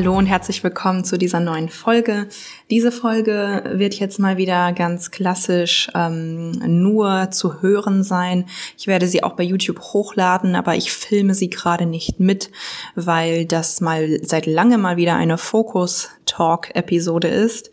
Hallo 0.00 0.16
und 0.16 0.24
herzlich 0.24 0.64
willkommen 0.64 1.04
zu 1.04 1.18
dieser 1.18 1.40
neuen 1.40 1.68
Folge. 1.68 2.26
Diese 2.70 2.90
Folge 2.90 3.64
wird 3.74 3.92
jetzt 3.96 4.18
mal 4.18 4.38
wieder 4.38 4.72
ganz 4.72 5.10
klassisch 5.10 5.90
ähm, 5.94 6.52
nur 6.52 7.30
zu 7.32 7.60
hören 7.60 8.02
sein. 8.02 8.46
Ich 8.78 8.86
werde 8.86 9.06
sie 9.06 9.22
auch 9.22 9.34
bei 9.34 9.42
YouTube 9.42 9.78
hochladen, 9.78 10.56
aber 10.56 10.74
ich 10.74 10.90
filme 10.90 11.34
sie 11.34 11.50
gerade 11.50 11.84
nicht 11.84 12.18
mit, 12.18 12.50
weil 12.94 13.44
das 13.44 13.82
mal 13.82 14.20
seit 14.22 14.46
langem 14.46 14.80
mal 14.80 14.96
wieder 14.96 15.16
eine 15.16 15.36
Focus-Talk-Episode 15.36 17.28
ist. 17.28 17.70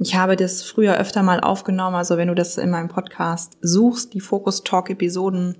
Ich 0.00 0.16
habe 0.16 0.34
das 0.34 0.64
früher 0.64 0.98
öfter 0.98 1.22
mal 1.22 1.38
aufgenommen, 1.38 1.94
also 1.94 2.16
wenn 2.16 2.26
du 2.26 2.34
das 2.34 2.58
in 2.58 2.70
meinem 2.70 2.88
Podcast 2.88 3.56
suchst, 3.60 4.14
die 4.14 4.20
Focus 4.20 4.64
Talk 4.64 4.90
Episoden, 4.90 5.54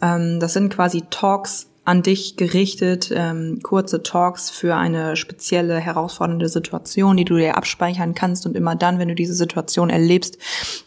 ähm, 0.00 0.38
das 0.38 0.52
sind 0.52 0.72
quasi 0.72 1.02
Talks 1.10 1.71
an 1.84 2.02
dich 2.02 2.36
gerichtet, 2.36 3.12
ähm, 3.14 3.58
kurze 3.62 4.02
Talks 4.02 4.50
für 4.50 4.76
eine 4.76 5.16
spezielle 5.16 5.78
herausfordernde 5.78 6.48
Situation, 6.48 7.16
die 7.16 7.24
du 7.24 7.36
dir 7.36 7.56
abspeichern 7.56 8.14
kannst 8.14 8.46
und 8.46 8.56
immer 8.56 8.76
dann, 8.76 8.98
wenn 8.98 9.08
du 9.08 9.14
diese 9.14 9.34
Situation 9.34 9.90
erlebst, 9.90 10.38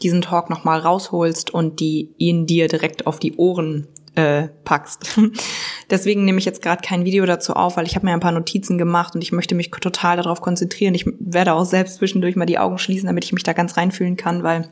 diesen 0.01 0.21
Talk 0.21 0.49
nochmal 0.49 0.79
rausholst 0.79 1.53
und 1.53 1.79
die 1.81 2.13
ihn 2.17 2.45
dir 2.45 2.67
direkt 2.69 3.07
auf 3.07 3.19
die 3.19 3.35
Ohren 3.35 3.87
äh, 4.15 4.47
packst. 4.63 5.19
Deswegen 5.89 6.23
nehme 6.23 6.39
ich 6.39 6.45
jetzt 6.45 6.61
gerade 6.61 6.81
kein 6.81 7.03
Video 7.03 7.25
dazu 7.25 7.53
auf, 7.53 7.75
weil 7.75 7.85
ich 7.85 7.95
habe 7.95 8.05
mir 8.05 8.13
ein 8.13 8.21
paar 8.21 8.31
Notizen 8.31 8.77
gemacht 8.77 9.15
und 9.15 9.21
ich 9.21 9.33
möchte 9.33 9.55
mich 9.55 9.71
total 9.71 10.15
darauf 10.15 10.39
konzentrieren. 10.39 10.95
Ich 10.95 11.05
werde 11.19 11.53
auch 11.53 11.65
selbst 11.65 11.97
zwischendurch 11.97 12.37
mal 12.37 12.45
die 12.45 12.57
Augen 12.57 12.77
schließen, 12.77 13.07
damit 13.07 13.25
ich 13.25 13.33
mich 13.33 13.43
da 13.43 13.51
ganz 13.51 13.75
reinfühlen 13.75 14.15
kann, 14.15 14.43
weil 14.43 14.69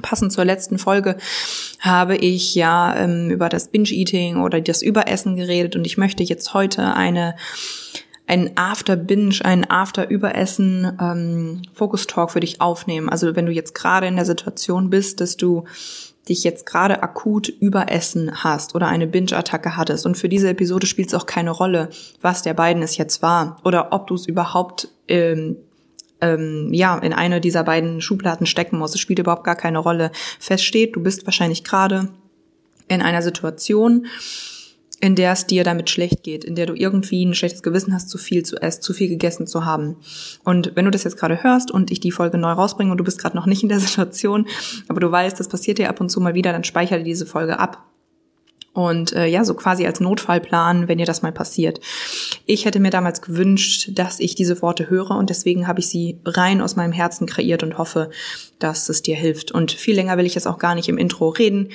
Passend 0.00 0.32
zur 0.32 0.44
letzten 0.44 0.78
Folge 0.78 1.16
habe 1.80 2.16
ich 2.16 2.54
ja 2.54 2.96
ähm, 2.96 3.30
über 3.30 3.48
das 3.48 3.68
Binge-Eating 3.68 4.40
oder 4.40 4.60
das 4.60 4.82
Überessen 4.82 5.36
geredet 5.36 5.76
und 5.76 5.86
ich 5.86 5.98
möchte 5.98 6.22
jetzt 6.22 6.54
heute 6.54 6.94
eine 6.94 7.34
ein 8.26 8.52
After-Binge, 8.56 9.40
ein 9.44 9.68
After-Überessen 9.68 10.96
ähm, 11.00 11.62
Focus-Talk 11.74 12.30
für 12.30 12.40
dich 12.40 12.60
aufnehmen. 12.60 13.08
Also 13.10 13.36
wenn 13.36 13.46
du 13.46 13.52
jetzt 13.52 13.74
gerade 13.74 14.06
in 14.06 14.16
der 14.16 14.24
Situation 14.24 14.90
bist, 14.90 15.20
dass 15.20 15.36
du 15.36 15.64
dich 16.28 16.44
jetzt 16.44 16.66
gerade 16.66 17.02
akut 17.02 17.48
überessen 17.48 18.44
hast 18.44 18.74
oder 18.74 18.86
eine 18.88 19.06
Binge-Attacke 19.06 19.76
hattest 19.76 20.06
und 20.06 20.16
für 20.16 20.28
diese 20.28 20.48
Episode 20.48 20.86
spielt 20.86 21.08
es 21.08 21.14
auch 21.14 21.26
keine 21.26 21.50
Rolle, 21.50 21.88
was 22.20 22.42
der 22.42 22.54
beiden 22.54 22.82
es 22.82 22.96
jetzt 22.96 23.22
war 23.22 23.58
oder 23.64 23.92
ob 23.92 24.06
du 24.06 24.14
es 24.14 24.26
überhaupt 24.26 24.88
ähm, 25.08 25.56
ähm, 26.22 26.72
ja 26.72 26.96
in 26.98 27.12
eine 27.12 27.40
dieser 27.40 27.64
beiden 27.64 28.00
Schubladen 28.00 28.46
stecken 28.46 28.78
muss. 28.78 28.94
Es 28.94 29.00
spielt 29.00 29.18
überhaupt 29.18 29.44
gar 29.44 29.56
keine 29.56 29.78
Rolle. 29.78 30.10
Feststeht, 30.38 30.96
du 30.96 31.02
bist 31.02 31.26
wahrscheinlich 31.26 31.64
gerade 31.64 32.08
in 32.88 33.02
einer 33.02 33.20
Situation, 33.20 34.06
in 35.00 35.16
der 35.16 35.32
es 35.32 35.46
dir 35.46 35.64
damit 35.64 35.90
schlecht 35.90 36.22
geht, 36.22 36.44
in 36.44 36.54
der 36.54 36.66
du 36.66 36.74
irgendwie 36.74 37.24
ein 37.24 37.34
schlechtes 37.34 37.64
Gewissen 37.64 37.92
hast, 37.92 38.08
zu 38.08 38.18
viel 38.18 38.44
zu 38.44 38.56
essen, 38.62 38.82
zu 38.82 38.92
viel 38.92 39.08
gegessen 39.08 39.48
zu 39.48 39.64
haben. 39.64 39.96
Und 40.44 40.76
wenn 40.76 40.84
du 40.84 40.92
das 40.92 41.02
jetzt 41.02 41.16
gerade 41.16 41.42
hörst 41.42 41.72
und 41.72 41.90
ich 41.90 41.98
die 41.98 42.12
Folge 42.12 42.38
neu 42.38 42.52
rausbringe 42.52 42.92
und 42.92 42.98
du 42.98 43.04
bist 43.04 43.18
gerade 43.18 43.36
noch 43.36 43.46
nicht 43.46 43.64
in 43.64 43.68
der 43.68 43.80
Situation, 43.80 44.46
aber 44.88 45.00
du 45.00 45.10
weißt, 45.10 45.38
das 45.40 45.48
passiert 45.48 45.78
dir 45.78 45.88
ab 45.88 46.00
und 46.00 46.08
zu 46.08 46.20
mal 46.20 46.34
wieder, 46.34 46.52
dann 46.52 46.64
speichere 46.64 47.02
diese 47.02 47.26
Folge 47.26 47.58
ab 47.58 47.91
und 48.72 49.12
äh, 49.12 49.26
ja, 49.26 49.44
so 49.44 49.54
quasi 49.54 49.86
als 49.86 50.00
Notfallplan, 50.00 50.88
wenn 50.88 50.98
dir 50.98 51.06
das 51.06 51.22
mal 51.22 51.32
passiert. 51.32 51.80
Ich 52.46 52.64
hätte 52.64 52.80
mir 52.80 52.90
damals 52.90 53.20
gewünscht, 53.20 53.90
dass 53.92 54.18
ich 54.18 54.34
diese 54.34 54.62
Worte 54.62 54.88
höre 54.88 55.10
und 55.10 55.28
deswegen 55.28 55.66
habe 55.66 55.80
ich 55.80 55.88
sie 55.88 56.18
rein 56.24 56.60
aus 56.60 56.76
meinem 56.76 56.92
Herzen 56.92 57.26
kreiert 57.26 57.62
und 57.62 57.76
hoffe, 57.76 58.10
dass 58.58 58.88
es 58.88 59.02
dir 59.02 59.16
hilft. 59.16 59.52
Und 59.52 59.72
viel 59.72 59.94
länger 59.94 60.16
will 60.16 60.26
ich 60.26 60.34
jetzt 60.34 60.46
auch 60.46 60.58
gar 60.58 60.74
nicht 60.74 60.88
im 60.88 60.98
Intro 60.98 61.28
reden. 61.28 61.68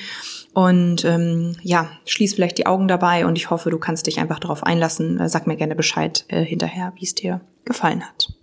Und 0.53 1.05
ähm, 1.05 1.55
ja, 1.61 1.91
schließ 2.05 2.33
vielleicht 2.33 2.57
die 2.57 2.65
Augen 2.65 2.87
dabei 2.87 3.27
und 3.27 3.37
ich 3.37 3.51
hoffe, 3.51 3.69
du 3.69 3.77
kannst 3.77 4.07
dich 4.07 4.19
einfach 4.19 4.39
darauf 4.39 4.63
einlassen. 4.63 5.19
Sag 5.29 5.45
mir 5.45 5.55
gerne 5.55 5.75
Bescheid 5.75 6.25
äh, 6.29 6.43
hinterher, 6.43 6.93
wie 6.95 7.05
es 7.05 7.13
dir 7.13 7.41
gefallen 7.63 8.03
hat. 8.03 8.36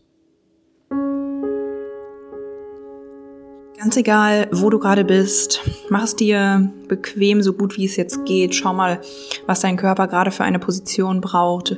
Ganz 3.84 3.98
egal, 3.98 4.48
wo 4.50 4.70
du 4.70 4.78
gerade 4.78 5.04
bist, 5.04 5.60
mach 5.90 6.04
es 6.04 6.16
dir 6.16 6.72
bequem, 6.88 7.42
so 7.42 7.52
gut 7.52 7.76
wie 7.76 7.84
es 7.84 7.96
jetzt 7.96 8.24
geht. 8.24 8.54
Schau 8.54 8.72
mal, 8.72 8.98
was 9.44 9.60
dein 9.60 9.76
Körper 9.76 10.08
gerade 10.08 10.30
für 10.30 10.42
eine 10.42 10.58
Position 10.58 11.20
braucht. 11.20 11.76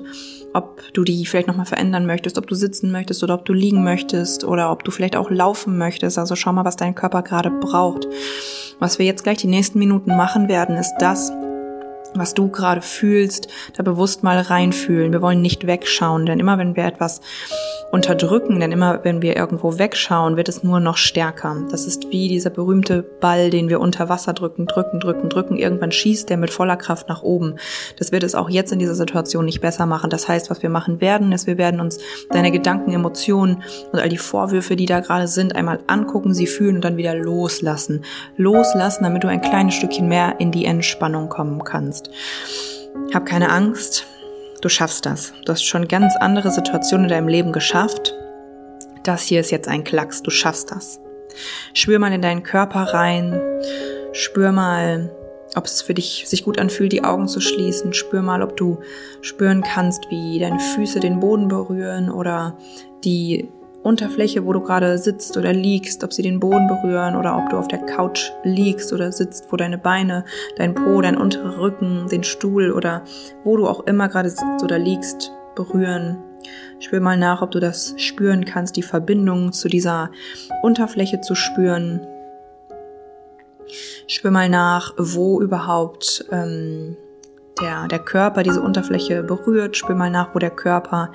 Ob 0.55 0.85
du 0.93 1.03
die 1.03 1.27
vielleicht 1.27 1.49
nochmal 1.49 1.67
verändern 1.67 2.07
möchtest, 2.07 2.39
ob 2.39 2.47
du 2.47 2.55
sitzen 2.55 2.93
möchtest 2.93 3.25
oder 3.25 3.35
ob 3.35 3.45
du 3.45 3.53
liegen 3.53 3.83
möchtest 3.83 4.45
oder 4.45 4.71
ob 4.71 4.85
du 4.85 4.93
vielleicht 4.93 5.17
auch 5.17 5.33
laufen 5.33 5.79
möchtest. 5.79 6.17
Also 6.17 6.37
schau 6.37 6.53
mal, 6.53 6.65
was 6.65 6.77
dein 6.77 6.95
Körper 6.95 7.23
gerade 7.23 7.51
braucht. 7.51 8.07
Was 8.79 9.01
wir 9.01 9.07
jetzt 9.07 9.25
gleich 9.25 9.39
die 9.39 9.49
nächsten 9.49 9.81
Minuten 9.81 10.17
machen 10.17 10.47
werden, 10.47 10.77
ist 10.77 10.95
das, 11.01 11.33
was 12.19 12.35
du 12.35 12.49
gerade 12.49 12.83
fühlst, 12.83 13.49
da 13.77 13.83
bewusst 13.83 14.23
mal 14.23 14.39
reinfühlen. 14.39 15.13
Wir 15.13 15.23
wollen 15.23 15.43
nicht 15.43 15.67
wegschauen, 15.67 16.27
denn 16.27 16.41
immer 16.41 16.59
wenn 16.59 16.77
wir 16.77 16.85
etwas 16.85 17.21
unterdrücken, 17.93 18.59
denn 18.61 18.73
immer 18.73 19.05
wenn 19.05 19.23
wir 19.23 19.37
irgendwo 19.37 19.79
wegschauen, 19.79 20.37
wird 20.37 20.49
es 20.49 20.63
nur 20.63 20.81
noch 20.81 20.97
stärker. 20.97 21.57
Das 21.71 21.87
ist 21.87 22.11
wie 22.11 22.29
dieser 22.29 22.51
berühmte 22.51 23.03
Ball, 23.03 23.51
den 23.51 23.69
wir 23.69 23.81
unter 23.81 24.09
Wasser 24.09 24.33
drücken, 24.33 24.67
drücken, 24.67 25.01
drücken, 25.01 25.29
drücken. 25.29 25.57
Irgendwann 25.57 25.93
schießt 25.93 26.29
der 26.29 26.37
mit 26.37 26.51
voller 26.51 26.77
Kraft 26.77 27.09
nach 27.09 27.23
oben. 27.23 27.57
Das 27.99 28.13
wird 28.13 28.23
es 28.23 28.35
auch 28.35 28.51
jetzt 28.51 28.73
in 28.73 28.79
dieser 28.79 28.95
Situation 28.95 29.45
nicht 29.45 29.61
besser 29.61 29.87
machen. 29.87 30.11
Das 30.11 30.29
heißt, 30.29 30.51
was 30.51 30.63
wir 30.63 30.71
machen 30.71 31.01
werden, 31.01 31.33
ist, 31.33 31.47
wir 31.47 31.59
werden 31.59 31.81
uns 31.81 31.99
deine 32.31 32.51
Gedanken, 32.51 32.93
Emotionen 32.93 33.63
und 33.93 34.01
all 34.01 34.09
die 34.09 34.19
Vorwürfe, 34.19 34.77
die 34.77 34.87
da 34.87 35.01
gerade 35.01 35.29
sind, 35.29 35.55
einmal 35.55 35.79
angucken, 35.87 36.35
sie 36.35 36.47
fühlen 36.47 36.77
und 36.77 36.85
dann 36.85 36.97
wieder 36.97 37.15
loslassen. 37.15 38.05
Loslassen, 38.37 39.05
damit 39.05 39.25
du 39.25 39.29
ein 39.29 39.41
kleines 39.41 39.75
Stückchen 39.75 40.09
mehr 40.09 40.41
in 40.41 40.51
die 40.51 40.65
Entspannung 40.65 41.29
kommen 41.29 41.63
kannst. 41.65 42.06
Hab 43.13 43.27
keine 43.27 43.51
Angst, 43.51 44.07
du 44.61 44.69
schaffst 44.69 45.07
das. 45.07 45.33
Du 45.45 45.53
hast 45.53 45.65
schon 45.65 45.89
ganz 45.89 46.15
andere 46.17 46.51
Situationen 46.51 47.05
in 47.05 47.11
deinem 47.11 47.29
Leben 47.29 47.53
geschafft. 47.53 48.15
Das 49.05 49.23
hier 49.23 49.41
ist 49.41 49.51
jetzt 49.51 49.69
ein 49.69 49.85
Klacks, 49.85 50.23
du 50.23 50.31
schaffst 50.31 50.71
das. 50.71 51.01
Spür 51.75 51.99
mal 51.99 52.13
in 52.13 52.23
deinen 52.23 52.43
Körper 52.43 52.81
rein, 52.95 53.41
spür 54.13 54.53
mal, 54.53 55.15
ob 55.55 55.65
es 55.67 55.83
für 55.83 55.95
dich 55.95 56.25
sich 56.27 56.45
gut 56.45 56.59
anfühlt, 56.59 56.93
die 56.93 57.05
Augen 57.05 57.29
zu 57.29 57.41
schließen. 57.41 57.93
Spür 57.93 58.23
mal, 58.23 58.43
ob 58.43 58.57
du 58.57 58.81
spüren 59.21 59.63
kannst, 59.63 60.11
wie 60.11 60.39
deine 60.39 60.59
Füße 60.59 61.01
den 61.01 61.21
Boden 61.21 61.49
berühren 61.49 62.11
oder 62.11 62.57
die 63.05 63.49
Unterfläche, 63.87 64.45
wo 64.45 64.53
du 64.53 64.61
gerade 64.61 64.99
sitzt 64.99 65.37
oder 65.37 65.53
liegst, 65.53 66.03
ob 66.03 66.13
sie 66.13 66.23
den 66.23 66.41
Boden 66.41 66.67
berühren 66.67 67.15
oder 67.15 67.39
ob 67.39 67.49
du 67.51 67.57
auf 67.57 67.69
der 67.69 67.79
Couch 67.79 68.33
liegst 68.43 68.93
oder 68.93 69.13
sitzt, 69.13 69.47
wo 69.51 69.57
deine 69.57 69.79
Beine, 69.79 70.25
dein 70.57 70.75
Po, 70.75 71.01
dein 71.01 71.17
unterer 71.17 71.59
Rücken, 71.59 72.09
den 72.09 72.25
Stuhl 72.25 72.73
oder 72.73 73.05
wo 73.45 73.57
du 73.57 73.69
auch 73.69 73.87
immer 73.87 74.09
gerade 74.09 74.29
sitzt 74.29 74.65
oder 74.65 74.79
liegst, 74.79 75.31
berühren. 75.55 76.19
Spür 76.81 77.01
mal 77.01 77.17
nach, 77.17 77.43
ob 77.43 77.53
du 77.53 77.61
das 77.61 77.95
spüren 77.97 78.45
kannst, 78.45 78.77
die 78.77 78.83
Verbindung 78.83 79.53
zu 79.53 79.69
dieser 79.69 80.11
Unterfläche 80.63 81.21
zu 81.21 81.37
spüren. 81.37 82.05
Spür 84.09 84.33
mal 84.33 84.49
nach, 84.49 84.95
wo 84.99 85.41
überhaupt 85.41 86.25
ähm, 86.33 86.97
der, 87.61 87.87
der 87.87 88.01
Körper 88.01 88.43
diese 88.43 88.63
Unterfläche 88.63 89.23
berührt. 89.23 89.77
Spür 89.77 89.95
mal 89.95 90.11
nach, 90.11 90.35
wo 90.35 90.41
der 90.41 90.51
Körper 90.51 91.13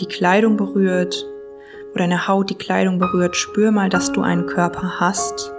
die 0.00 0.06
Kleidung 0.06 0.56
berührt 0.56 1.26
wo 1.94 1.98
deine 1.98 2.26
Haut 2.26 2.50
die 2.50 2.58
Kleidung 2.58 2.98
berührt, 2.98 3.36
spür 3.36 3.70
mal, 3.70 3.88
dass 3.88 4.10
du 4.10 4.20
einen 4.20 4.46
Körper 4.46 4.98
hast. 4.98 5.52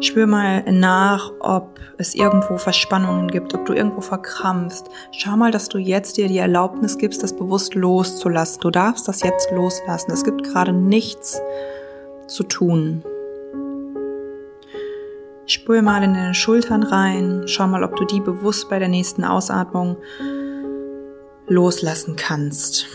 Spür 0.00 0.26
mal 0.26 0.62
nach, 0.72 1.32
ob 1.40 1.78
es 1.98 2.14
irgendwo 2.14 2.56
Verspannungen 2.56 3.28
gibt, 3.28 3.52
ob 3.54 3.66
du 3.66 3.74
irgendwo 3.74 4.00
verkrampfst. 4.00 4.86
Schau 5.12 5.36
mal, 5.36 5.50
dass 5.50 5.68
du 5.68 5.78
jetzt 5.78 6.16
dir 6.16 6.28
die 6.28 6.38
Erlaubnis 6.38 6.96
gibst, 6.96 7.22
das 7.22 7.36
bewusst 7.36 7.74
loszulassen. 7.74 8.60
Du 8.62 8.70
darfst 8.70 9.08
das 9.08 9.22
jetzt 9.22 9.50
loslassen. 9.50 10.12
Es 10.12 10.24
gibt 10.24 10.44
gerade 10.44 10.72
nichts 10.72 11.42
zu 12.28 12.44
tun. 12.44 13.02
Spür 15.46 15.82
mal 15.82 16.02
in 16.02 16.14
deine 16.14 16.34
Schultern 16.34 16.82
rein. 16.82 17.42
Schau 17.46 17.66
mal, 17.66 17.82
ob 17.82 17.96
du 17.96 18.04
die 18.04 18.20
bewusst 18.20 18.70
bei 18.70 18.78
der 18.78 18.88
nächsten 18.88 19.24
Ausatmung 19.24 19.96
loslassen 21.48 22.16
kannst. 22.16 22.86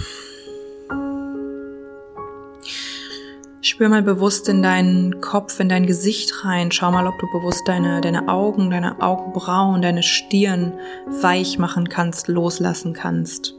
Spür 3.73 3.89
mal 3.89 4.03
bewusst 4.03 4.47
in 4.49 4.61
deinen 4.61 5.19
Kopf, 5.19 5.59
in 5.59 5.67
dein 5.67 5.87
Gesicht 5.87 6.45
rein. 6.45 6.71
Schau 6.71 6.91
mal, 6.91 7.07
ob 7.07 7.17
du 7.17 7.25
bewusst 7.31 7.67
deine, 7.67 8.01
deine 8.01 8.27
Augen, 8.27 8.69
deine 8.69 9.01
Augenbrauen, 9.01 9.81
deine 9.81 10.03
Stirn 10.03 10.73
weich 11.07 11.57
machen 11.57 11.89
kannst, 11.89 12.27
loslassen 12.27 12.93
kannst. 12.93 13.55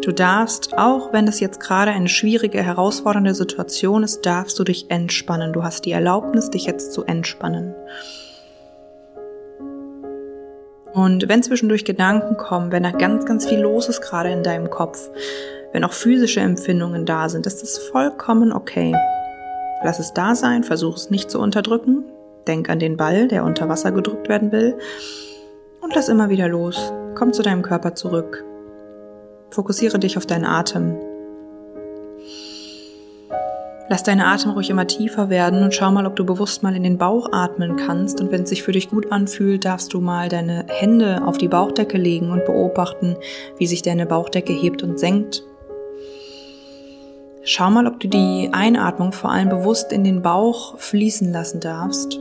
Du 0.00 0.10
darfst, 0.10 0.78
auch 0.78 1.12
wenn 1.12 1.26
das 1.26 1.38
jetzt 1.38 1.60
gerade 1.60 1.90
eine 1.90 2.08
schwierige, 2.08 2.62
herausfordernde 2.62 3.34
Situation 3.34 4.04
ist, 4.04 4.24
darfst 4.24 4.58
du 4.58 4.64
dich 4.64 4.90
entspannen. 4.90 5.52
Du 5.52 5.62
hast 5.62 5.84
die 5.84 5.92
Erlaubnis, 5.92 6.48
dich 6.48 6.64
jetzt 6.64 6.94
zu 6.94 7.04
entspannen. 7.04 7.74
Und 10.94 11.28
wenn 11.28 11.42
zwischendurch 11.42 11.84
Gedanken 11.84 12.38
kommen, 12.38 12.72
wenn 12.72 12.84
da 12.84 12.92
ganz, 12.92 13.26
ganz 13.26 13.46
viel 13.46 13.60
los 13.60 13.90
ist 13.90 14.00
gerade 14.00 14.30
in 14.30 14.42
deinem 14.42 14.70
Kopf, 14.70 15.10
wenn 15.72 15.84
auch 15.84 15.92
physische 15.92 16.40
Empfindungen 16.40 17.06
da 17.06 17.28
sind, 17.28 17.46
ist 17.46 17.62
das 17.62 17.78
vollkommen 17.78 18.52
okay. 18.52 18.94
Lass 19.82 19.98
es 19.98 20.12
da 20.12 20.34
sein, 20.34 20.64
versuch 20.64 20.96
es 20.96 21.10
nicht 21.10 21.30
zu 21.30 21.40
unterdrücken. 21.40 22.04
Denk 22.46 22.68
an 22.68 22.78
den 22.78 22.96
Ball, 22.96 23.26
der 23.28 23.44
unter 23.44 23.68
Wasser 23.68 23.90
gedrückt 23.90 24.28
werden 24.28 24.52
will. 24.52 24.76
Und 25.80 25.94
lass 25.94 26.08
immer 26.08 26.28
wieder 26.28 26.48
los. 26.48 26.92
Komm 27.14 27.32
zu 27.32 27.42
deinem 27.42 27.62
Körper 27.62 27.94
zurück. 27.94 28.44
Fokussiere 29.50 29.98
dich 29.98 30.16
auf 30.16 30.26
deinen 30.26 30.44
Atem. 30.44 30.96
Lass 33.88 34.02
deine 34.02 34.26
Atem 34.26 34.52
ruhig 34.52 34.70
immer 34.70 34.86
tiefer 34.86 35.28
werden 35.28 35.62
und 35.62 35.74
schau 35.74 35.90
mal, 35.90 36.06
ob 36.06 36.16
du 36.16 36.24
bewusst 36.24 36.62
mal 36.62 36.74
in 36.76 36.82
den 36.82 36.98
Bauch 36.98 37.28
atmen 37.32 37.76
kannst. 37.76 38.20
Und 38.20 38.30
wenn 38.30 38.44
es 38.44 38.48
sich 38.48 38.62
für 38.62 38.72
dich 38.72 38.88
gut 38.88 39.10
anfühlt, 39.10 39.64
darfst 39.64 39.92
du 39.92 40.00
mal 40.00 40.28
deine 40.28 40.64
Hände 40.68 41.22
auf 41.26 41.38
die 41.38 41.48
Bauchdecke 41.48 41.98
legen 41.98 42.30
und 42.30 42.44
beobachten, 42.44 43.16
wie 43.58 43.66
sich 43.66 43.82
deine 43.82 44.06
Bauchdecke 44.06 44.52
hebt 44.52 44.82
und 44.82 44.98
senkt. 44.98 45.44
Schau 47.44 47.70
mal, 47.70 47.88
ob 47.88 47.98
du 47.98 48.06
die 48.06 48.50
Einatmung 48.52 49.10
vor 49.10 49.32
allem 49.32 49.48
bewusst 49.48 49.90
in 49.90 50.04
den 50.04 50.22
Bauch 50.22 50.78
fließen 50.78 51.32
lassen 51.32 51.58
darfst. 51.58 52.20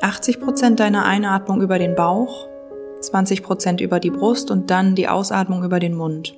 80 0.00 0.40
Prozent 0.40 0.80
deiner 0.80 1.04
Einatmung 1.04 1.60
über 1.60 1.78
den 1.78 1.94
Bauch, 1.94 2.48
20 3.02 3.42
Prozent 3.42 3.82
über 3.82 4.00
die 4.00 4.10
Brust 4.10 4.50
und 4.50 4.70
dann 4.70 4.94
die 4.94 5.06
Ausatmung 5.06 5.64
über 5.64 5.80
den 5.80 5.94
Mund. 5.94 6.34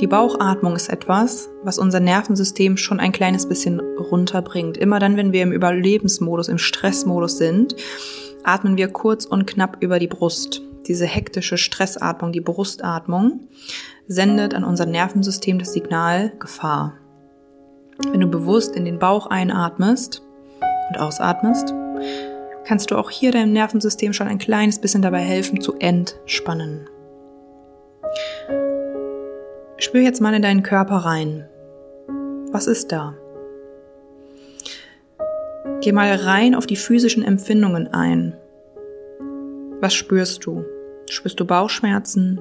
Die 0.00 0.06
Bauchatmung 0.06 0.74
ist 0.74 0.88
etwas, 0.88 1.50
was 1.62 1.78
unser 1.78 2.00
Nervensystem 2.00 2.78
schon 2.78 2.98
ein 2.98 3.12
kleines 3.12 3.46
bisschen 3.46 3.80
runterbringt. 3.80 4.78
Immer 4.78 4.98
dann, 4.98 5.18
wenn 5.18 5.32
wir 5.32 5.42
im 5.42 5.52
Überlebensmodus, 5.52 6.48
im 6.48 6.58
Stressmodus 6.58 7.36
sind, 7.36 7.76
atmen 8.44 8.78
wir 8.78 8.88
kurz 8.88 9.26
und 9.26 9.46
knapp 9.46 9.76
über 9.80 9.98
die 9.98 10.08
Brust. 10.08 10.62
Diese 10.86 11.06
hektische 11.06 11.58
Stressatmung, 11.58 12.32
die 12.32 12.40
Brustatmung, 12.40 13.48
sendet 14.06 14.54
an 14.54 14.62
unser 14.62 14.86
Nervensystem 14.86 15.58
das 15.58 15.72
Signal 15.72 16.32
Gefahr. 16.38 16.94
Wenn 18.10 18.20
du 18.20 18.28
bewusst 18.28 18.76
in 18.76 18.84
den 18.84 18.98
Bauch 18.98 19.26
einatmest 19.26 20.22
und 20.90 21.00
ausatmest, 21.00 21.74
kannst 22.64 22.90
du 22.90 22.96
auch 22.96 23.10
hier 23.10 23.32
deinem 23.32 23.52
Nervensystem 23.52 24.12
schon 24.12 24.28
ein 24.28 24.38
kleines 24.38 24.80
bisschen 24.80 25.02
dabei 25.02 25.20
helfen 25.20 25.60
zu 25.60 25.74
entspannen. 25.78 26.88
Spür 29.78 30.02
jetzt 30.02 30.20
mal 30.20 30.34
in 30.34 30.42
deinen 30.42 30.62
Körper 30.62 30.96
rein. 30.96 31.48
Was 32.52 32.66
ist 32.66 32.92
da? 32.92 33.14
Geh 35.80 35.92
mal 35.92 36.14
rein 36.14 36.54
auf 36.54 36.66
die 36.66 36.76
physischen 36.76 37.24
Empfindungen 37.24 37.88
ein. 37.88 38.36
Was 39.80 39.94
spürst 39.94 40.46
du? 40.46 40.64
Spürst 41.08 41.38
du 41.38 41.44
Bauchschmerzen? 41.44 42.40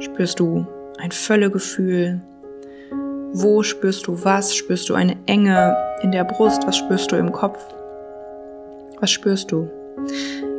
Spürst 0.00 0.40
du 0.40 0.66
ein 0.98 1.10
Völlegefühl? 1.10 2.20
Wo 3.32 3.62
spürst 3.62 4.06
du 4.06 4.24
was? 4.24 4.54
Spürst 4.54 4.88
du 4.88 4.94
eine 4.94 5.16
Enge 5.26 5.76
in 6.02 6.12
der 6.12 6.24
Brust? 6.24 6.66
Was 6.66 6.76
spürst 6.76 7.10
du 7.12 7.16
im 7.16 7.32
Kopf? 7.32 7.64
Was 9.00 9.10
spürst 9.10 9.52
du? 9.52 9.70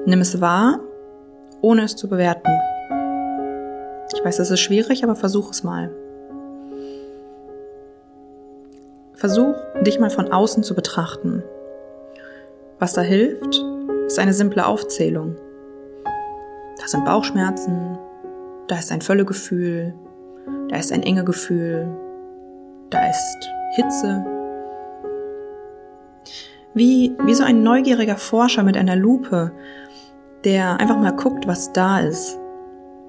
Nimm 0.05 0.21
es 0.21 0.41
wahr, 0.41 0.79
ohne 1.61 1.83
es 1.83 1.95
zu 1.95 2.07
bewerten. 2.07 2.51
Ich 4.15 4.23
weiß, 4.23 4.39
es 4.39 4.51
ist 4.51 4.59
schwierig, 4.59 5.03
aber 5.03 5.15
versuch 5.15 5.51
es 5.51 5.63
mal. 5.63 5.91
Versuch, 9.13 9.55
dich 9.81 9.99
mal 9.99 10.09
von 10.09 10.31
außen 10.31 10.63
zu 10.63 10.75
betrachten. 10.75 11.43
Was 12.79 12.93
da 12.93 13.01
hilft, 13.01 13.63
ist 14.05 14.19
eine 14.19 14.33
simple 14.33 14.65
Aufzählung. 14.65 15.35
Da 16.87 16.91
sind 16.91 17.03
Bauchschmerzen, 17.03 17.97
da 18.69 18.77
ist 18.77 18.93
ein 18.93 19.01
Völlegefühl, 19.01 19.93
da 20.69 20.77
ist 20.77 20.93
ein 20.93 21.03
enge 21.03 21.25
Gefühl, 21.25 21.85
da 22.89 23.09
ist 23.09 23.51
Hitze. 23.71 24.25
Wie, 26.73 27.13
wie 27.25 27.33
so 27.33 27.43
ein 27.43 27.61
neugieriger 27.61 28.15
Forscher 28.15 28.63
mit 28.63 28.77
einer 28.77 28.95
Lupe, 28.95 29.51
der 30.45 30.79
einfach 30.79 30.97
mal 30.97 31.11
guckt, 31.11 31.45
was 31.45 31.73
da 31.73 31.99
ist. 31.99 32.39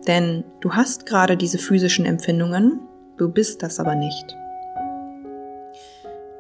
Denn 0.09 0.43
du 0.59 0.73
hast 0.73 1.07
gerade 1.07 1.37
diese 1.37 1.59
physischen 1.59 2.05
Empfindungen, 2.05 2.81
du 3.17 3.29
bist 3.31 3.63
das 3.63 3.79
aber 3.79 3.95
nicht. 3.95 4.37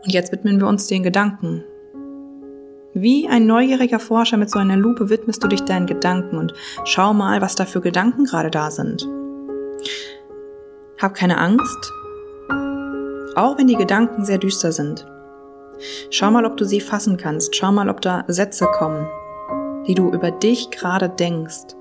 Und 0.02 0.12
jetzt 0.12 0.32
widmen 0.32 0.58
wir 0.58 0.66
uns 0.66 0.88
den 0.88 1.04
Gedanken. 1.04 1.62
Wie 3.00 3.28
ein 3.28 3.46
neugieriger 3.46 4.00
Forscher 4.00 4.36
mit 4.36 4.50
so 4.50 4.58
einer 4.58 4.76
Lupe 4.76 5.08
widmest 5.08 5.44
du 5.44 5.46
dich 5.46 5.60
deinen 5.60 5.86
Gedanken 5.86 6.36
und 6.36 6.52
schau 6.84 7.14
mal, 7.14 7.40
was 7.40 7.54
da 7.54 7.64
für 7.64 7.80
Gedanken 7.80 8.24
gerade 8.24 8.50
da 8.50 8.72
sind. 8.72 9.08
Hab 11.00 11.14
keine 11.14 11.38
Angst, 11.38 11.92
auch 13.36 13.56
wenn 13.56 13.68
die 13.68 13.76
Gedanken 13.76 14.24
sehr 14.24 14.38
düster 14.38 14.72
sind. 14.72 15.06
Schau 16.10 16.32
mal, 16.32 16.44
ob 16.44 16.56
du 16.56 16.64
sie 16.64 16.80
fassen 16.80 17.16
kannst. 17.16 17.54
Schau 17.54 17.70
mal, 17.70 17.88
ob 17.88 18.00
da 18.00 18.24
Sätze 18.26 18.66
kommen, 18.66 19.06
die 19.86 19.94
du 19.94 20.10
über 20.10 20.32
dich 20.32 20.70
gerade 20.72 21.08
denkst. 21.08 21.76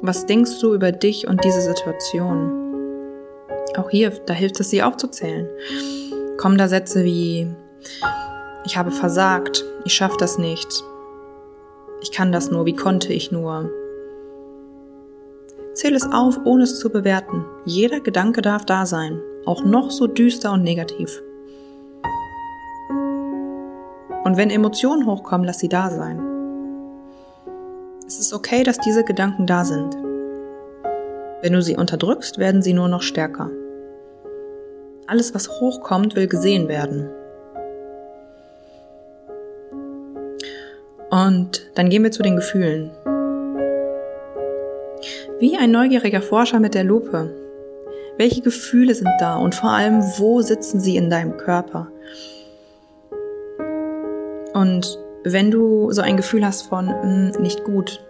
Was 0.00 0.24
denkst 0.24 0.60
du 0.62 0.72
über 0.72 0.92
dich 0.92 1.28
und 1.28 1.44
diese 1.44 1.60
Situation? 1.60 2.72
Auch 3.76 3.90
hier, 3.90 4.12
da 4.24 4.32
hilft 4.32 4.60
es, 4.60 4.70
sie 4.70 4.82
aufzuzählen. 4.82 5.46
Kommen 6.38 6.56
da 6.56 6.68
Sätze 6.68 7.04
wie, 7.04 7.54
ich 8.64 8.76
habe 8.76 8.90
versagt, 8.90 9.64
ich 9.84 9.94
schaffe 9.94 10.16
das 10.18 10.38
nicht, 10.38 10.84
ich 12.02 12.10
kann 12.10 12.32
das 12.32 12.50
nur, 12.50 12.66
wie 12.66 12.74
konnte 12.74 13.12
ich 13.12 13.30
nur? 13.30 13.70
Zähl 15.74 15.94
es 15.94 16.10
auf, 16.10 16.38
ohne 16.44 16.64
es 16.64 16.78
zu 16.78 16.90
bewerten. 16.90 17.44
Jeder 17.64 18.00
Gedanke 18.00 18.42
darf 18.42 18.64
da 18.64 18.86
sein, 18.86 19.20
auch 19.46 19.64
noch 19.64 19.90
so 19.90 20.06
düster 20.06 20.52
und 20.52 20.62
negativ. 20.62 21.22
Und 24.24 24.36
wenn 24.36 24.50
Emotionen 24.50 25.06
hochkommen, 25.06 25.46
lass 25.46 25.60
sie 25.60 25.68
da 25.68 25.90
sein. 25.90 26.20
Es 28.06 28.18
ist 28.18 28.34
okay, 28.34 28.62
dass 28.62 28.78
diese 28.78 29.04
Gedanken 29.04 29.46
da 29.46 29.64
sind. 29.64 29.96
Wenn 31.40 31.52
du 31.52 31.62
sie 31.62 31.76
unterdrückst, 31.76 32.38
werden 32.38 32.62
sie 32.62 32.72
nur 32.72 32.88
noch 32.88 33.02
stärker. 33.02 33.50
Alles, 35.06 35.34
was 35.34 35.48
hochkommt, 35.48 36.14
will 36.14 36.28
gesehen 36.28 36.68
werden. 36.68 37.08
Und 41.26 41.70
dann 41.74 41.88
gehen 41.88 42.02
wir 42.02 42.10
zu 42.10 42.22
den 42.22 42.36
Gefühlen. 42.36 42.90
Wie 45.38 45.56
ein 45.56 45.70
neugieriger 45.70 46.22
Forscher 46.22 46.58
mit 46.58 46.74
der 46.74 46.84
Lupe. 46.84 47.30
Welche 48.18 48.42
Gefühle 48.42 48.94
sind 48.94 49.10
da 49.20 49.36
und 49.36 49.54
vor 49.54 49.70
allem, 49.70 50.02
wo 50.18 50.42
sitzen 50.42 50.80
sie 50.80 50.96
in 50.96 51.10
deinem 51.10 51.36
Körper? 51.36 51.88
Und 54.52 54.98
wenn 55.24 55.50
du 55.50 55.92
so 55.92 56.02
ein 56.02 56.16
Gefühl 56.16 56.44
hast 56.44 56.62
von 56.62 56.86
mh, 56.86 57.34
hm, 57.34 57.42
nicht 57.42 57.64
gut, 57.64 58.04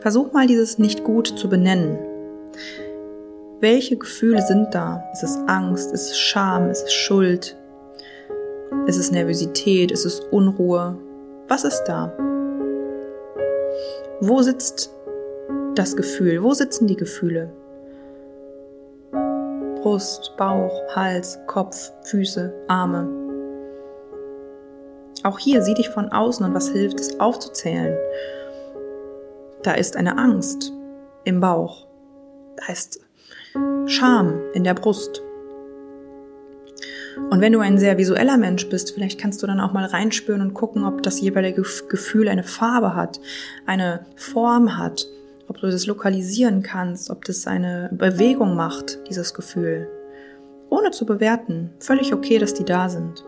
versuch 0.00 0.32
mal 0.32 0.46
dieses 0.46 0.78
nicht 0.78 1.04
gut 1.04 1.26
zu 1.26 1.48
benennen. 1.48 1.98
Welche 3.60 3.96
Gefühle 3.96 4.42
sind 4.42 4.74
da? 4.74 5.02
Ist 5.12 5.22
es 5.22 5.38
Angst? 5.46 5.92
Ist 5.92 6.10
es 6.10 6.18
Scham? 6.18 6.68
Ist 6.68 6.84
es 6.84 6.92
Schuld? 6.92 7.56
Ist 8.86 8.98
es 8.98 9.10
Nervosität? 9.10 9.90
Ist 9.90 10.04
es 10.04 10.20
Unruhe? 10.20 10.98
Was 11.52 11.64
ist 11.64 11.84
da? 11.84 12.10
Wo 14.22 14.40
sitzt 14.40 14.90
das 15.74 15.94
Gefühl? 15.94 16.42
Wo 16.42 16.54
sitzen 16.54 16.86
die 16.86 16.96
Gefühle? 16.96 17.52
Brust, 19.82 20.32
Bauch, 20.38 20.72
Hals, 20.96 21.38
Kopf, 21.46 21.92
Füße, 22.04 22.54
Arme. 22.68 23.06
Auch 25.24 25.38
hier 25.38 25.60
sieh 25.60 25.74
dich 25.74 25.90
von 25.90 26.08
außen 26.08 26.46
und 26.46 26.54
was 26.54 26.70
hilft 26.70 26.98
es 27.00 27.20
aufzuzählen. 27.20 27.98
Da 29.62 29.72
ist 29.72 29.98
eine 29.98 30.16
Angst 30.16 30.72
im 31.24 31.40
Bauch. 31.40 31.86
Da 32.56 32.72
ist 32.72 32.98
Scham 33.84 34.40
in 34.54 34.64
der 34.64 34.72
Brust. 34.72 35.20
Und 37.30 37.40
wenn 37.40 37.52
du 37.52 37.60
ein 37.60 37.78
sehr 37.78 37.98
visueller 37.98 38.36
Mensch 38.36 38.68
bist, 38.68 38.92
vielleicht 38.92 39.20
kannst 39.20 39.42
du 39.42 39.46
dann 39.46 39.60
auch 39.60 39.72
mal 39.72 39.84
reinspüren 39.84 40.40
und 40.40 40.54
gucken, 40.54 40.84
ob 40.84 41.02
das 41.02 41.20
jeweilige 41.20 41.62
Gefühl 41.88 42.28
eine 42.28 42.44
Farbe 42.44 42.94
hat, 42.94 43.20
eine 43.66 44.06
Form 44.16 44.78
hat, 44.78 45.06
ob 45.48 45.58
du 45.58 45.70
das 45.70 45.86
lokalisieren 45.86 46.62
kannst, 46.62 47.10
ob 47.10 47.24
das 47.24 47.46
eine 47.46 47.90
Bewegung 47.92 48.56
macht, 48.56 48.98
dieses 49.08 49.34
Gefühl. 49.34 49.88
Ohne 50.70 50.90
zu 50.90 51.04
bewerten. 51.04 51.70
Völlig 51.80 52.14
okay, 52.14 52.38
dass 52.38 52.54
die 52.54 52.64
da 52.64 52.88
sind. 52.88 53.24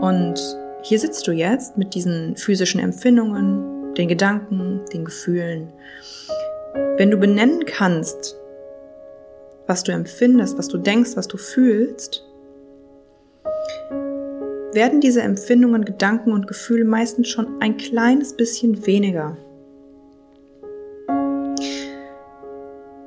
Und 0.00 0.38
hier 0.82 0.98
sitzt 0.98 1.26
du 1.26 1.32
jetzt 1.32 1.76
mit 1.76 1.94
diesen 1.94 2.36
physischen 2.36 2.80
Empfindungen, 2.80 3.94
den 3.94 4.08
Gedanken, 4.08 4.80
den 4.92 5.04
Gefühlen. 5.04 5.72
Wenn 6.96 7.10
du 7.10 7.16
benennen 7.16 7.64
kannst, 7.64 8.36
was 9.68 9.84
du 9.84 9.92
empfindest, 9.92 10.58
was 10.58 10.66
du 10.66 10.78
denkst, 10.78 11.10
was 11.14 11.28
du 11.28 11.36
fühlst, 11.36 12.24
werden 14.72 15.00
diese 15.00 15.22
Empfindungen, 15.22 15.84
Gedanken 15.84 16.32
und 16.32 16.46
Gefühle 16.46 16.84
meistens 16.84 17.28
schon 17.28 17.60
ein 17.60 17.76
kleines 17.76 18.34
bisschen 18.34 18.86
weniger. 18.86 19.36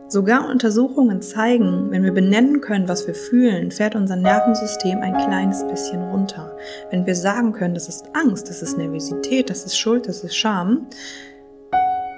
Sogar 0.07 0.49
Untersuchungen 0.49 1.21
zeigen, 1.21 1.89
wenn 1.89 2.03
wir 2.03 2.11
benennen 2.11 2.59
können, 2.61 2.89
was 2.89 3.07
wir 3.07 3.15
fühlen, 3.15 3.71
fährt 3.71 3.95
unser 3.95 4.17
Nervensystem 4.17 4.99
ein 4.99 5.13
kleines 5.13 5.65
bisschen 5.65 6.03
runter. 6.11 6.55
Wenn 6.89 7.05
wir 7.05 7.15
sagen 7.15 7.53
können, 7.53 7.73
das 7.73 7.87
ist 7.87 8.09
Angst, 8.13 8.49
das 8.49 8.61
ist 8.61 8.77
Nervosität, 8.77 9.49
das 9.49 9.65
ist 9.65 9.77
Schuld, 9.77 10.07
das 10.07 10.23
ist 10.23 10.35
Scham, 10.35 10.87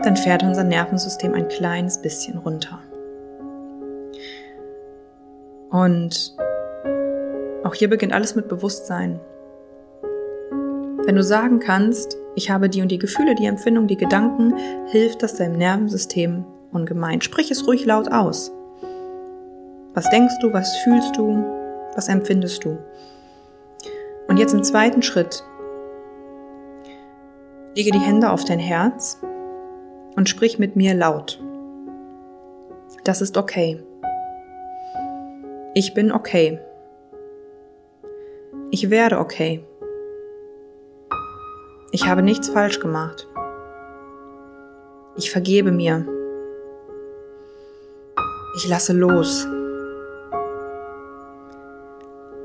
dann 0.04 0.18
fährt 0.18 0.44
unser 0.44 0.64
Nervensystem 0.64 1.34
ein 1.34 1.48
kleines 1.48 2.02
bisschen 2.02 2.40
runter. 2.40 2.82
Und 5.74 6.36
auch 7.64 7.74
hier 7.74 7.90
beginnt 7.90 8.14
alles 8.14 8.36
mit 8.36 8.48
Bewusstsein. 8.48 9.20
Wenn 11.06 11.16
du 11.16 11.24
sagen 11.24 11.60
kannst, 11.60 12.16
ich 12.36 12.52
habe 12.52 12.70
die 12.70 12.84
und 12.84 12.92
die 12.92 13.00
Gefühle, 13.00 13.34
die 13.34 13.48
Empfindung, 13.48 13.88
die 13.88 13.98
Gedanken, 13.98 14.54
hilft 14.92 15.24
das 15.24 15.36
deinem 15.36 15.58
Nervensystem 15.58 16.46
ungemein. 16.72 17.22
Sprich 17.22 17.50
es 17.50 17.66
ruhig 17.66 17.86
laut 17.86 18.12
aus. 18.12 18.52
Was 19.96 20.10
denkst 20.12 20.36
du, 20.42 20.54
was 20.54 20.78
fühlst 20.84 21.18
du, 21.18 21.44
was 21.96 22.08
empfindest 22.08 22.64
du? 22.64 22.78
Und 24.28 24.38
jetzt 24.38 24.54
im 24.54 24.64
zweiten 24.64 25.02
Schritt, 25.02 25.44
lege 27.76 27.90
die 27.90 28.00
Hände 28.00 28.30
auf 28.30 28.46
dein 28.46 28.60
Herz 28.60 29.20
und 30.16 30.30
sprich 30.30 30.60
mit 30.60 30.76
mir 30.76 30.94
laut. 30.94 31.44
Das 33.04 33.22
ist 33.22 33.38
okay. 33.38 33.84
Ich 35.76 35.96
bin 35.96 36.12
okay. 36.12 36.60
Ich 38.70 38.92
werde 38.92 39.18
okay. 39.18 39.66
Ich 41.92 42.08
habe 42.08 42.22
nichts 42.22 42.50
falsch 42.50 42.80
gemacht. 42.80 43.28
Ich 45.16 45.32
vergebe 45.32 45.72
mir. 45.72 46.08
Ich 48.56 48.68
lasse 48.68 48.94
los. 48.94 49.48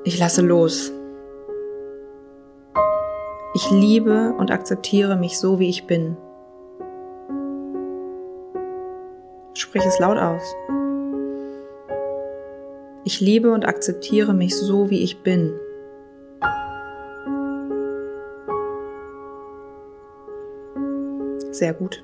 Ich 0.04 0.18
lasse 0.18 0.40
los. 0.40 0.90
Ich 3.54 3.70
liebe 3.70 4.34
und 4.38 4.50
akzeptiere 4.50 5.16
mich 5.16 5.38
so, 5.38 5.58
wie 5.58 5.68
ich 5.68 5.86
bin. 5.86 6.16
Sprich 9.52 9.84
es 9.84 9.98
laut 9.98 10.16
aus. 10.16 10.42
Ich 13.08 13.20
liebe 13.20 13.50
und 13.52 13.66
akzeptiere 13.66 14.34
mich 14.34 14.54
so, 14.54 14.90
wie 14.90 15.02
ich 15.02 15.22
bin. 15.22 15.54
Sehr 21.50 21.72
gut. 21.72 22.02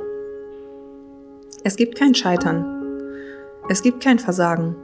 Es 1.63 1.77
gibt 1.77 1.99
kein 1.99 2.15
Scheitern. 2.15 2.65
Es 3.69 3.83
gibt 3.83 4.03
kein 4.03 4.19
Versagen. 4.19 4.77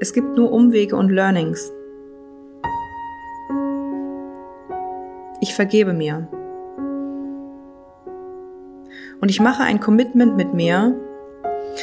Es 0.00 0.14
gibt 0.14 0.34
nur 0.34 0.50
Umwege 0.50 0.96
und 0.96 1.10
Learnings. 1.10 1.74
Ich 5.42 5.54
vergebe 5.54 5.92
mir. 5.92 6.26
Und 9.20 9.28
ich 9.28 9.40
mache 9.40 9.62
ein 9.62 9.78
Commitment 9.78 10.38
mit 10.38 10.54
mir, 10.54 10.98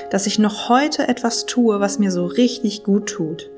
dass 0.10 0.27
ich 0.27 0.39
noch 0.39 0.70
heute 0.70 1.08
etwas 1.08 1.46
tue, 1.46 1.80
was 1.80 2.00
mir 2.00 2.12
so 2.12 2.25
richtig 2.25 2.84
gut 2.84 3.08
tut. 3.08 3.50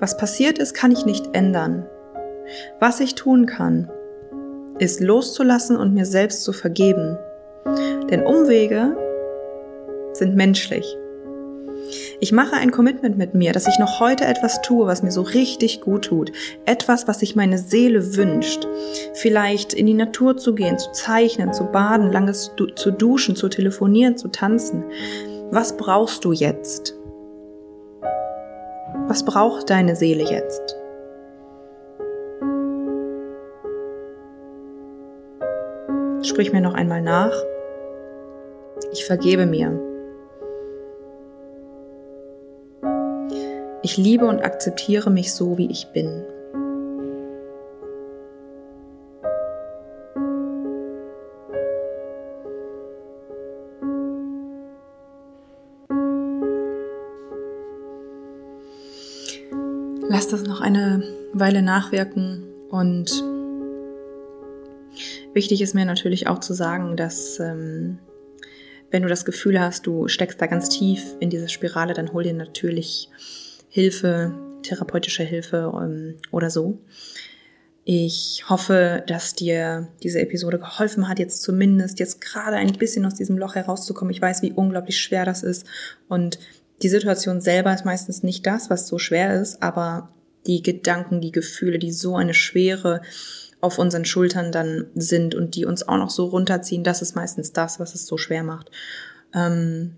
Was 0.00 0.16
passiert 0.16 0.58
ist, 0.58 0.74
kann 0.74 0.92
ich 0.92 1.04
nicht 1.06 1.34
ändern. 1.34 1.86
Was 2.80 3.00
ich 3.00 3.14
tun 3.14 3.46
kann, 3.46 3.90
ist 4.78 5.00
loszulassen 5.00 5.76
und 5.76 5.94
mir 5.94 6.06
selbst 6.06 6.44
zu 6.44 6.52
vergeben. 6.52 7.18
Denn 8.10 8.24
Umwege 8.24 8.96
sind 10.12 10.36
menschlich. 10.36 10.96
Ich 12.20 12.32
mache 12.32 12.56
ein 12.56 12.70
Commitment 12.70 13.16
mit 13.16 13.34
mir, 13.34 13.52
dass 13.52 13.68
ich 13.68 13.78
noch 13.78 14.00
heute 14.00 14.24
etwas 14.24 14.60
tue, 14.62 14.86
was 14.86 15.02
mir 15.02 15.12
so 15.12 15.22
richtig 15.22 15.80
gut 15.80 16.06
tut. 16.06 16.32
Etwas, 16.66 17.06
was 17.06 17.20
sich 17.20 17.36
meine 17.36 17.58
Seele 17.58 18.16
wünscht. 18.16 18.66
Vielleicht 19.14 19.72
in 19.72 19.86
die 19.86 19.94
Natur 19.94 20.36
zu 20.36 20.54
gehen, 20.54 20.78
zu 20.78 20.90
zeichnen, 20.92 21.52
zu 21.52 21.64
baden, 21.64 22.10
langes 22.10 22.52
du 22.56 22.66
zu 22.66 22.90
duschen, 22.90 23.36
zu 23.36 23.48
telefonieren, 23.48 24.16
zu 24.16 24.28
tanzen. 24.28 24.84
Was 25.50 25.78
brauchst 25.78 26.26
du 26.26 26.32
jetzt? 26.32 26.94
Was 29.06 29.24
braucht 29.24 29.70
deine 29.70 29.96
Seele 29.96 30.24
jetzt? 30.24 30.76
Sprich 36.22 36.52
mir 36.52 36.60
noch 36.60 36.74
einmal 36.74 37.00
nach. 37.00 37.32
Ich 38.92 39.06
vergebe 39.06 39.46
mir. 39.46 39.80
Ich 43.82 43.96
liebe 43.96 44.26
und 44.26 44.42
akzeptiere 44.42 45.08
mich 45.08 45.32
so, 45.32 45.56
wie 45.56 45.70
ich 45.70 45.90
bin. 45.94 46.24
Lass 60.30 60.42
das 60.42 60.46
noch 60.46 60.60
eine 60.60 61.02
Weile 61.32 61.62
nachwirken 61.62 62.44
und 62.68 63.24
wichtig 65.32 65.62
ist 65.62 65.74
mir 65.74 65.86
natürlich 65.86 66.26
auch 66.26 66.40
zu 66.40 66.52
sagen, 66.52 66.98
dass 66.98 67.40
ähm, 67.40 67.98
wenn 68.90 69.02
du 69.02 69.08
das 69.08 69.24
Gefühl 69.24 69.58
hast, 69.58 69.86
du 69.86 70.06
steckst 70.06 70.38
da 70.38 70.46
ganz 70.46 70.68
tief 70.68 71.16
in 71.18 71.30
diese 71.30 71.48
Spirale, 71.48 71.94
dann 71.94 72.12
hol 72.12 72.24
dir 72.24 72.34
natürlich 72.34 73.08
Hilfe, 73.70 74.34
therapeutische 74.62 75.22
Hilfe 75.22 75.72
ähm, 75.74 76.16
oder 76.30 76.50
so. 76.50 76.78
Ich 77.86 78.44
hoffe, 78.50 79.02
dass 79.06 79.34
dir 79.34 79.88
diese 80.02 80.20
Episode 80.20 80.58
geholfen 80.58 81.08
hat, 81.08 81.18
jetzt 81.18 81.42
zumindest 81.42 82.00
jetzt 82.00 82.20
gerade 82.20 82.56
ein 82.56 82.74
bisschen 82.74 83.06
aus 83.06 83.14
diesem 83.14 83.38
Loch 83.38 83.54
herauszukommen. 83.54 84.12
Ich 84.12 84.20
weiß, 84.20 84.42
wie 84.42 84.52
unglaublich 84.52 85.00
schwer 85.00 85.24
das 85.24 85.42
ist 85.42 85.66
und 86.06 86.38
die 86.82 86.90
Situation 86.90 87.40
selber 87.40 87.72
ist 87.72 87.86
meistens 87.86 88.22
nicht 88.22 88.46
das, 88.46 88.68
was 88.68 88.86
so 88.86 88.98
schwer 88.98 89.40
ist, 89.40 89.62
aber 89.62 90.10
die 90.46 90.62
Gedanken, 90.62 91.20
die 91.20 91.32
Gefühle, 91.32 91.78
die 91.78 91.92
so 91.92 92.16
eine 92.16 92.34
Schwere 92.34 93.02
auf 93.60 93.78
unseren 93.78 94.04
Schultern 94.04 94.52
dann 94.52 94.86
sind 94.94 95.34
und 95.34 95.56
die 95.56 95.64
uns 95.64 95.86
auch 95.86 95.96
noch 95.96 96.10
so 96.10 96.26
runterziehen, 96.26 96.84
das 96.84 97.02
ist 97.02 97.16
meistens 97.16 97.52
das, 97.52 97.80
was 97.80 97.94
es 97.94 98.06
so 98.06 98.16
schwer 98.16 98.44
macht. 98.44 98.70
Ähm, 99.34 99.94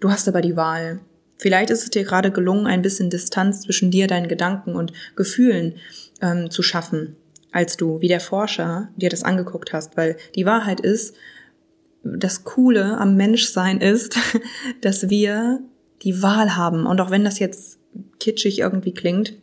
du 0.00 0.10
hast 0.10 0.28
aber 0.28 0.40
die 0.40 0.56
Wahl. 0.56 1.00
Vielleicht 1.38 1.70
ist 1.70 1.82
es 1.82 1.90
dir 1.90 2.04
gerade 2.04 2.30
gelungen, 2.30 2.66
ein 2.66 2.82
bisschen 2.82 3.10
Distanz 3.10 3.62
zwischen 3.62 3.90
dir, 3.90 4.06
deinen 4.06 4.28
Gedanken 4.28 4.74
und 4.76 4.92
Gefühlen 5.16 5.74
ähm, 6.20 6.50
zu 6.50 6.62
schaffen, 6.62 7.16
als 7.50 7.76
du, 7.76 8.00
wie 8.00 8.08
der 8.08 8.20
Forscher, 8.20 8.88
dir 8.96 9.10
das 9.10 9.24
angeguckt 9.24 9.72
hast. 9.72 9.96
Weil 9.96 10.16
die 10.34 10.46
Wahrheit 10.46 10.80
ist, 10.80 11.14
das 12.04 12.44
Coole 12.44 12.98
am 12.98 13.16
Menschsein 13.16 13.80
ist, 13.80 14.16
dass 14.80 15.10
wir 15.10 15.60
die 16.02 16.22
Wahl 16.22 16.56
haben. 16.56 16.86
Und 16.86 17.00
auch 17.00 17.10
wenn 17.10 17.24
das 17.24 17.38
jetzt 17.38 17.78
kitschig 18.18 18.60
irgendwie 18.60 18.94
klingt, 18.94 19.34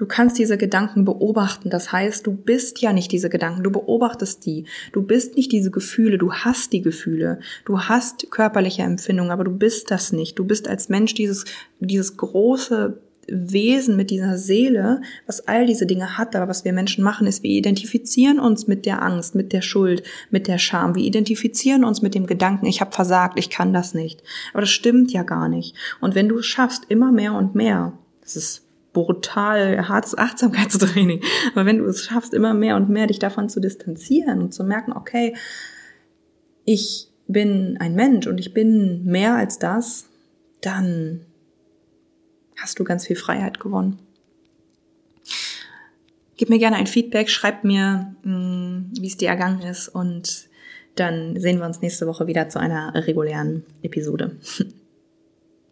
Du 0.00 0.06
kannst 0.06 0.38
diese 0.38 0.56
Gedanken 0.56 1.04
beobachten. 1.04 1.68
Das 1.68 1.92
heißt, 1.92 2.26
du 2.26 2.32
bist 2.32 2.80
ja 2.80 2.94
nicht 2.94 3.12
diese 3.12 3.28
Gedanken, 3.28 3.62
du 3.62 3.70
beobachtest 3.70 4.46
die. 4.46 4.64
Du 4.92 5.02
bist 5.02 5.36
nicht 5.36 5.52
diese 5.52 5.70
Gefühle, 5.70 6.16
du 6.16 6.32
hast 6.32 6.72
die 6.72 6.80
Gefühle. 6.80 7.38
Du 7.66 7.80
hast 7.80 8.30
körperliche 8.30 8.80
Empfindungen, 8.80 9.30
aber 9.30 9.44
du 9.44 9.50
bist 9.50 9.90
das 9.90 10.10
nicht. 10.12 10.38
Du 10.38 10.46
bist 10.46 10.68
als 10.68 10.88
Mensch 10.88 11.12
dieses, 11.12 11.44
dieses 11.80 12.16
große 12.16 12.98
Wesen 13.28 13.94
mit 13.94 14.08
dieser 14.08 14.38
Seele, 14.38 15.02
was 15.26 15.46
all 15.46 15.66
diese 15.66 15.84
Dinge 15.84 16.16
hat, 16.16 16.34
aber 16.34 16.48
was 16.48 16.64
wir 16.64 16.72
Menschen 16.72 17.04
machen, 17.04 17.26
ist, 17.26 17.42
wir 17.42 17.50
identifizieren 17.50 18.40
uns 18.40 18.66
mit 18.66 18.86
der 18.86 19.02
Angst, 19.02 19.34
mit 19.34 19.52
der 19.52 19.60
Schuld, 19.60 20.02
mit 20.30 20.48
der 20.48 20.56
Scham. 20.56 20.94
Wir 20.94 21.04
identifizieren 21.04 21.84
uns 21.84 22.00
mit 22.00 22.14
dem 22.14 22.26
Gedanken, 22.26 22.64
ich 22.64 22.80
habe 22.80 22.92
versagt, 22.92 23.38
ich 23.38 23.50
kann 23.50 23.74
das 23.74 23.92
nicht. 23.92 24.22
Aber 24.54 24.62
das 24.62 24.70
stimmt 24.70 25.12
ja 25.12 25.24
gar 25.24 25.50
nicht. 25.50 25.76
Und 26.00 26.14
wenn 26.14 26.30
du 26.30 26.38
es 26.38 26.46
schaffst, 26.46 26.86
immer 26.88 27.12
mehr 27.12 27.34
und 27.34 27.54
mehr, 27.54 27.92
das 28.22 28.36
ist 28.36 28.69
brutal 28.92 29.88
hartes 29.88 30.16
Achtsamkeitstraining. 30.18 31.22
Aber 31.52 31.66
wenn 31.66 31.78
du 31.78 31.84
es 31.86 32.04
schaffst, 32.04 32.34
immer 32.34 32.54
mehr 32.54 32.76
und 32.76 32.88
mehr 32.88 33.06
dich 33.06 33.18
davon 33.18 33.48
zu 33.48 33.60
distanzieren 33.60 34.40
und 34.40 34.54
zu 34.54 34.64
merken, 34.64 34.92
okay, 34.92 35.34
ich 36.64 37.08
bin 37.26 37.76
ein 37.78 37.94
Mensch 37.94 38.26
und 38.26 38.38
ich 38.38 38.52
bin 38.52 39.04
mehr 39.04 39.34
als 39.36 39.58
das, 39.58 40.06
dann 40.60 41.20
hast 42.56 42.78
du 42.78 42.84
ganz 42.84 43.06
viel 43.06 43.16
Freiheit 43.16 43.60
gewonnen. 43.60 43.98
Gib 46.36 46.48
mir 46.48 46.58
gerne 46.58 46.76
ein 46.76 46.86
Feedback, 46.86 47.28
schreib 47.28 47.64
mir, 47.64 48.14
mm, 48.22 48.92
wie 48.98 49.06
es 49.06 49.16
dir 49.16 49.28
ergangen 49.28 49.62
ist 49.62 49.88
und 49.88 50.48
dann 50.96 51.38
sehen 51.38 51.58
wir 51.58 51.66
uns 51.66 51.80
nächste 51.80 52.06
Woche 52.06 52.26
wieder 52.26 52.48
zu 52.48 52.58
einer 52.58 52.94
regulären 52.94 53.64
Episode. 53.82 54.36